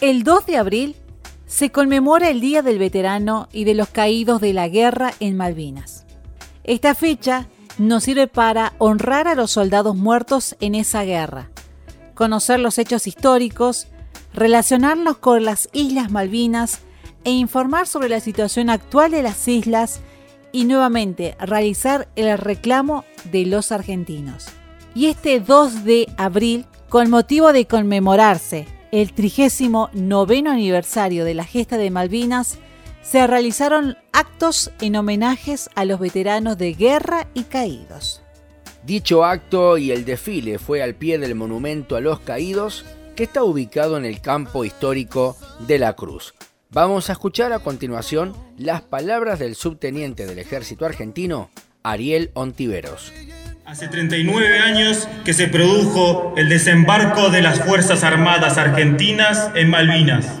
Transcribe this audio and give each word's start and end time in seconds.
El 0.00 0.24
2 0.24 0.46
de 0.46 0.56
abril 0.56 0.96
se 1.46 1.70
conmemora 1.70 2.30
el 2.30 2.40
Día 2.40 2.62
del 2.62 2.78
Veterano 2.78 3.48
y 3.52 3.64
de 3.64 3.74
los 3.74 3.88
Caídos 3.88 4.40
de 4.40 4.52
la 4.52 4.68
Guerra 4.68 5.12
en 5.20 5.36
Malvinas. 5.36 6.06
Esta 6.64 6.94
fecha 6.94 7.48
nos 7.78 8.04
sirve 8.04 8.26
para 8.26 8.74
honrar 8.78 9.28
a 9.28 9.34
los 9.34 9.50
soldados 9.50 9.96
muertos 9.96 10.56
en 10.60 10.74
esa 10.74 11.04
guerra, 11.04 11.50
conocer 12.14 12.60
los 12.60 12.78
hechos 12.78 13.06
históricos, 13.06 13.88
relacionarnos 14.32 15.18
con 15.18 15.44
las 15.44 15.68
Islas 15.72 16.10
Malvinas 16.10 16.80
e 17.24 17.30
informar 17.30 17.86
sobre 17.86 18.08
la 18.08 18.20
situación 18.20 18.70
actual 18.70 19.10
de 19.10 19.22
las 19.22 19.46
islas 19.48 20.00
y 20.52 20.64
nuevamente 20.64 21.36
realizar 21.40 22.08
el 22.16 22.36
reclamo 22.38 23.04
de 23.30 23.46
los 23.46 23.72
argentinos. 23.72 24.46
Y 24.94 25.06
este 25.06 25.40
2 25.40 25.84
de 25.84 26.08
abril, 26.16 26.66
con 26.88 27.10
motivo 27.10 27.52
de 27.52 27.66
conmemorarse 27.66 28.66
el 28.90 29.12
39 29.12 30.42
aniversario 30.46 31.24
de 31.24 31.34
la 31.34 31.44
gesta 31.44 31.78
de 31.78 31.90
Malvinas, 31.90 32.58
se 33.02 33.26
realizaron 33.26 33.96
actos 34.12 34.72
en 34.80 34.96
homenajes 34.96 35.70
a 35.74 35.84
los 35.84 36.00
veteranos 36.00 36.58
de 36.58 36.74
guerra 36.74 37.28
y 37.34 37.44
caídos. 37.44 38.22
Dicho 38.84 39.24
acto 39.24 39.78
y 39.78 39.90
el 39.90 40.04
desfile 40.04 40.58
fue 40.58 40.82
al 40.82 40.94
pie 40.94 41.18
del 41.18 41.34
monumento 41.34 41.96
a 41.96 42.00
los 42.00 42.20
caídos 42.20 42.84
que 43.14 43.24
está 43.24 43.44
ubicado 43.44 43.96
en 43.96 44.04
el 44.04 44.20
campo 44.20 44.64
histórico 44.64 45.36
de 45.66 45.78
la 45.78 45.94
Cruz. 45.94 46.34
Vamos 46.70 47.10
a 47.10 47.12
escuchar 47.12 47.52
a 47.52 47.58
continuación 47.58 48.34
las 48.56 48.82
palabras 48.82 49.38
del 49.38 49.54
subteniente 49.54 50.26
del 50.26 50.38
ejército 50.38 50.86
argentino, 50.86 51.50
Ariel 51.82 52.30
Ontiveros. 52.34 53.12
Hace 53.70 53.86
39 53.86 54.58
años 54.58 55.08
que 55.24 55.32
se 55.32 55.46
produjo 55.46 56.34
el 56.36 56.48
desembarco 56.48 57.30
de 57.30 57.40
las 57.40 57.60
Fuerzas 57.60 58.02
Armadas 58.02 58.58
Argentinas 58.58 59.52
en 59.54 59.70
Malvinas. 59.70 60.40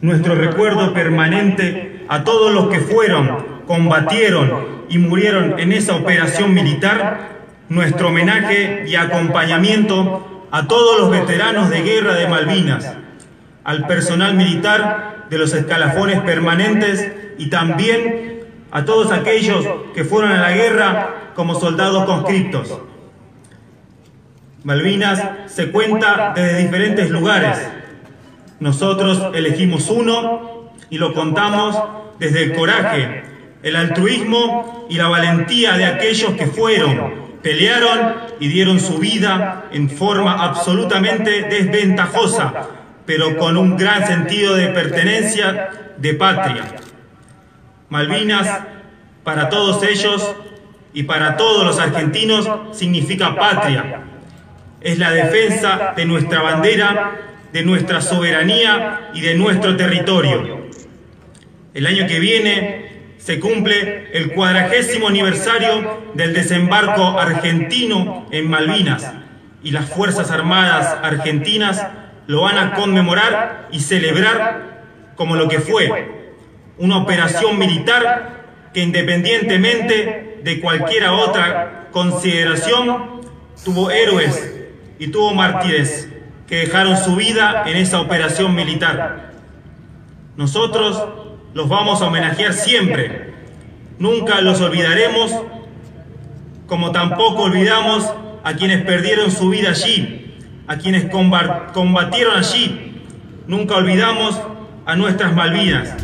Nuestro 0.00 0.34
recuerdo 0.34 0.94
permanente 0.94 2.06
a 2.08 2.24
todos 2.24 2.54
los 2.54 2.68
que 2.68 2.80
fueron, 2.80 3.60
combatieron 3.66 4.86
y 4.88 4.96
murieron 4.96 5.60
en 5.60 5.72
esa 5.72 5.94
operación 5.94 6.54
militar, 6.54 7.32
nuestro 7.68 8.08
homenaje 8.08 8.84
y 8.86 8.94
acompañamiento 8.94 10.46
a 10.50 10.66
todos 10.68 11.00
los 11.00 11.10
veteranos 11.10 11.68
de 11.68 11.82
guerra 11.82 12.14
de 12.14 12.28
Malvinas, 12.28 12.94
al 13.62 13.86
personal 13.86 14.32
militar 14.32 15.26
de 15.28 15.36
los 15.36 15.52
escalafones 15.52 16.20
permanentes 16.20 17.12
y 17.36 17.50
también 17.50 18.40
a 18.70 18.86
todos 18.86 19.12
aquellos 19.12 19.66
que 19.94 20.04
fueron 20.04 20.32
a 20.32 20.40
la 20.40 20.52
guerra 20.52 21.29
como 21.40 21.58
soldados 21.58 22.04
conscriptos. 22.04 22.80
Malvinas 24.62 25.22
se 25.46 25.70
cuenta 25.70 26.34
desde 26.36 26.58
diferentes 26.58 27.08
lugares. 27.08 27.56
Nosotros 28.58 29.28
elegimos 29.32 29.88
uno 29.88 30.70
y 30.90 30.98
lo 30.98 31.14
contamos 31.14 31.82
desde 32.18 32.42
el 32.42 32.52
coraje, 32.52 33.24
el 33.62 33.74
altruismo 33.74 34.86
y 34.90 34.96
la 34.96 35.08
valentía 35.08 35.78
de 35.78 35.86
aquellos 35.86 36.32
que 36.32 36.46
fueron, 36.46 37.38
pelearon 37.42 38.16
y 38.38 38.48
dieron 38.48 38.78
su 38.78 38.98
vida 38.98 39.64
en 39.72 39.88
forma 39.88 40.44
absolutamente 40.44 41.44
desventajosa, 41.44 42.68
pero 43.06 43.38
con 43.38 43.56
un 43.56 43.78
gran 43.78 44.06
sentido 44.06 44.56
de 44.56 44.66
pertenencia, 44.66 45.70
de 45.96 46.12
patria. 46.12 46.64
Malvinas, 47.88 48.46
para 49.24 49.48
todos 49.48 49.82
ellos, 49.84 50.34
y 50.92 51.04
para 51.04 51.36
todos 51.36 51.64
los 51.64 51.78
argentinos 51.78 52.48
significa 52.72 53.34
patria. 53.34 54.02
Es 54.80 54.98
la 54.98 55.10
defensa 55.10 55.92
de 55.96 56.04
nuestra 56.04 56.42
bandera, 56.42 57.12
de 57.52 57.62
nuestra 57.64 58.00
soberanía 58.00 59.10
y 59.14 59.20
de 59.20 59.34
nuestro 59.34 59.76
territorio. 59.76 60.66
El 61.74 61.86
año 61.86 62.06
que 62.06 62.18
viene 62.18 62.90
se 63.18 63.38
cumple 63.38 64.08
el 64.12 64.32
cuadragésimo 64.32 65.08
aniversario 65.08 66.02
del 66.14 66.32
desembarco 66.32 67.18
argentino 67.18 68.26
en 68.30 68.48
Malvinas 68.48 69.12
y 69.62 69.72
las 69.72 69.90
Fuerzas 69.90 70.30
Armadas 70.30 70.96
argentinas 71.02 71.86
lo 72.26 72.42
van 72.42 72.58
a 72.58 72.74
conmemorar 72.74 73.68
y 73.70 73.80
celebrar 73.80 74.70
como 75.16 75.36
lo 75.36 75.48
que 75.48 75.60
fue, 75.60 76.32
una 76.78 76.96
operación 76.96 77.58
militar 77.58 78.40
que 78.72 78.80
independientemente 78.80 80.29
de 80.42 80.60
cualquier 80.60 81.08
otra 81.08 81.88
consideración, 81.92 83.20
tuvo 83.64 83.90
héroes 83.90 84.54
y 84.98 85.08
tuvo 85.08 85.34
mártires 85.34 86.08
que 86.46 86.56
dejaron 86.56 86.96
su 86.96 87.16
vida 87.16 87.64
en 87.66 87.76
esa 87.76 88.00
operación 88.00 88.54
militar. 88.54 89.32
Nosotros 90.36 91.04
los 91.54 91.68
vamos 91.68 92.00
a 92.02 92.06
homenajear 92.06 92.52
siempre, 92.52 93.34
nunca 93.98 94.40
los 94.40 94.60
olvidaremos, 94.60 95.32
como 96.66 96.92
tampoco 96.92 97.42
olvidamos 97.42 98.10
a 98.42 98.54
quienes 98.54 98.82
perdieron 98.84 99.30
su 99.30 99.50
vida 99.50 99.70
allí, 99.70 100.34
a 100.66 100.76
quienes 100.76 101.10
combatieron 101.10 102.36
allí, 102.36 103.02
nunca 103.46 103.76
olvidamos 103.76 104.40
a 104.86 104.96
nuestras 104.96 105.34
Malvinas. 105.34 105.94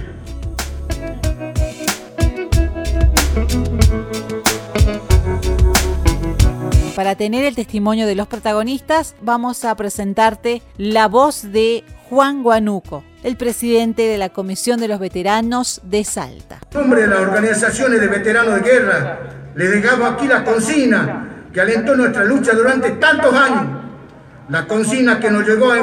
Para 6.96 7.14
tener 7.14 7.44
el 7.44 7.54
testimonio 7.54 8.06
de 8.06 8.14
los 8.14 8.26
protagonistas, 8.26 9.16
vamos 9.20 9.66
a 9.66 9.74
presentarte 9.74 10.62
la 10.78 11.08
voz 11.08 11.52
de 11.52 11.84
Juan 12.08 12.42
Guanuco, 12.42 13.04
el 13.22 13.36
presidente 13.36 14.08
de 14.08 14.16
la 14.16 14.30
Comisión 14.30 14.80
de 14.80 14.88
los 14.88 14.98
Veteranos 14.98 15.82
de 15.84 16.04
Salta. 16.04 16.60
En 16.72 16.80
nombre 16.80 17.02
de 17.02 17.08
las 17.08 17.20
organizaciones 17.20 18.00
de 18.00 18.08
veteranos 18.08 18.54
de 18.54 18.60
guerra, 18.62 19.18
le 19.54 19.68
dejamos 19.68 20.10
aquí 20.10 20.26
la 20.26 20.42
consigna 20.42 21.44
que 21.52 21.60
alentó 21.60 21.94
nuestra 21.96 22.24
lucha 22.24 22.54
durante 22.54 22.92
tantos 22.92 23.34
años. 23.34 23.66
La 24.48 24.66
consigna 24.66 25.20
que 25.20 25.30
nos 25.30 25.46
llegó 25.46 25.72
a 25.72 25.78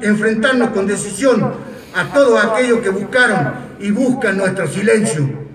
enfrentarnos 0.00 0.70
con 0.70 0.86
decisión 0.86 1.54
a 1.92 2.04
todos 2.14 2.44
aquellos 2.44 2.78
que 2.82 2.90
buscaron 2.90 3.52
y 3.80 3.90
buscan 3.90 4.38
nuestro 4.38 4.68
silencio 4.68 5.45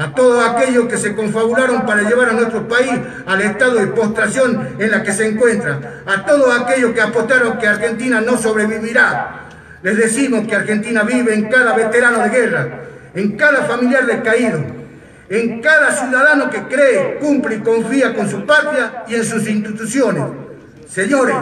a 0.00 0.14
todos 0.14 0.42
aquellos 0.42 0.88
que 0.88 0.96
se 0.96 1.14
confabularon 1.14 1.84
para 1.84 2.00
llevar 2.00 2.30
a 2.30 2.32
nuestro 2.32 2.66
país 2.66 2.90
al 3.26 3.42
estado 3.42 3.74
de 3.74 3.88
postración 3.88 4.76
en 4.78 4.90
la 4.90 5.02
que 5.02 5.12
se 5.12 5.28
encuentra, 5.28 6.02
a 6.06 6.24
todos 6.24 6.58
aquellos 6.58 6.92
que 6.92 7.02
apostaron 7.02 7.58
que 7.58 7.66
Argentina 7.66 8.22
no 8.22 8.38
sobrevivirá. 8.38 9.42
Les 9.82 9.98
decimos 9.98 10.46
que 10.46 10.56
Argentina 10.56 11.02
vive 11.02 11.34
en 11.34 11.50
cada 11.50 11.74
veterano 11.74 12.20
de 12.22 12.30
guerra, 12.30 12.68
en 13.14 13.36
cada 13.36 13.64
familiar 13.64 14.06
de 14.06 14.22
caído, 14.22 14.64
en 15.28 15.60
cada 15.60 15.92
ciudadano 15.92 16.48
que 16.48 16.62
cree, 16.62 17.18
cumple 17.18 17.56
y 17.56 17.60
confía 17.60 18.14
con 18.14 18.26
su 18.26 18.46
patria 18.46 19.04
y 19.06 19.16
en 19.16 19.24
sus 19.24 19.46
instituciones. 19.46 20.24
Señores, 20.88 21.36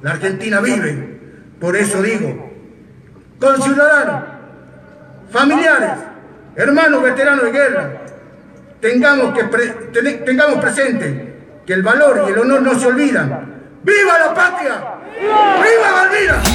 la 0.00 0.12
Argentina 0.12 0.60
vive, 0.60 1.20
por 1.60 1.76
eso 1.76 2.00
digo, 2.00 2.52
con 3.38 3.60
ciudadanos, 3.60 4.24
familiares, 5.30 6.11
hermanos 6.56 7.02
veteranos 7.02 7.44
de 7.44 7.52
guerra, 7.52 7.90
tengamos, 8.80 9.34
que 9.34 9.44
tengamos 10.24 10.60
presente 10.60 11.32
que 11.66 11.72
el 11.72 11.82
valor 11.82 12.24
y 12.28 12.32
el 12.32 12.38
honor 12.38 12.62
no 12.62 12.78
se 12.78 12.86
olvidan. 12.86 13.52
¡Viva 13.82 14.18
la 14.18 14.34
patria! 14.34 14.82
¡Viva 15.18 15.92
Malvinas! 15.92 16.48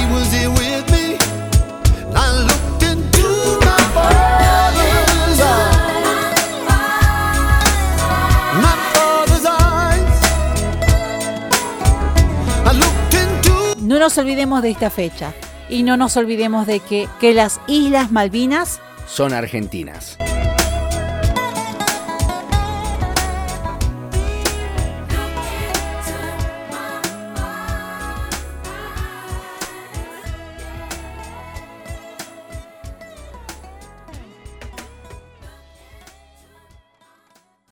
No 13.80 13.98
nos 13.98 14.18
olvidemos 14.18 14.62
de 14.62 14.70
esta 14.70 14.90
fecha 14.90 15.32
y 15.70 15.82
no 15.82 15.96
nos 15.96 16.16
olvidemos 16.18 16.66
de 16.66 16.80
que, 16.80 17.08
que 17.20 17.32
las 17.32 17.58
Islas 17.66 18.10
Malvinas 18.10 18.80
son 19.08 19.32
argentinas. 19.32 20.18